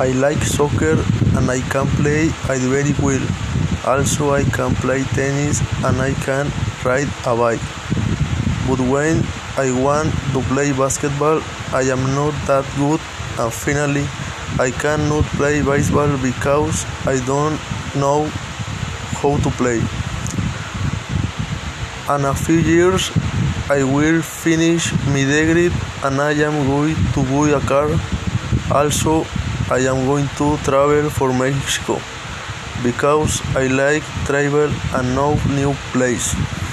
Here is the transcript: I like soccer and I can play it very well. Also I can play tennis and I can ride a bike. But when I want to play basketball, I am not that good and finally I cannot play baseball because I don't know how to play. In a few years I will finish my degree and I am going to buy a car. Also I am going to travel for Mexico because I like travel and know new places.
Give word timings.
I 0.00 0.12
like 0.12 0.42
soccer 0.44 0.96
and 1.36 1.50
I 1.50 1.60
can 1.70 1.88
play 1.98 2.26
it 2.26 2.62
very 2.70 2.94
well. 3.02 3.24
Also 3.84 4.30
I 4.32 4.44
can 4.44 4.74
play 4.76 5.02
tennis 5.02 5.60
and 5.84 6.00
I 6.00 6.14
can 6.14 6.46
ride 6.84 7.10
a 7.26 7.34
bike. 7.34 7.60
But 8.68 8.78
when 8.78 9.26
I 9.56 9.72
want 9.72 10.14
to 10.34 10.40
play 10.52 10.70
basketball, 10.70 11.42
I 11.72 11.82
am 11.82 12.02
not 12.14 12.32
that 12.46 12.64
good 12.76 13.00
and 13.40 13.52
finally 13.52 14.06
I 14.60 14.70
cannot 14.70 15.24
play 15.34 15.62
baseball 15.62 16.16
because 16.18 16.86
I 17.04 17.18
don't 17.26 17.58
know 17.96 18.30
how 19.18 19.36
to 19.36 19.50
play. 19.58 19.82
In 22.14 22.24
a 22.24 22.34
few 22.34 22.58
years 22.58 23.10
I 23.68 23.82
will 23.82 24.22
finish 24.22 24.92
my 25.10 25.24
degree 25.24 25.72
and 26.04 26.20
I 26.20 26.32
am 26.32 26.66
going 26.68 26.94
to 27.14 27.22
buy 27.24 27.50
a 27.50 27.60
car. 27.66 27.90
Also 28.70 29.26
I 29.70 29.80
am 29.80 30.06
going 30.06 30.28
to 30.38 30.56
travel 30.64 31.10
for 31.10 31.30
Mexico 31.30 32.00
because 32.82 33.42
I 33.54 33.66
like 33.66 34.02
travel 34.24 34.72
and 34.94 35.14
know 35.14 35.34
new 35.54 35.74
places. 35.92 36.67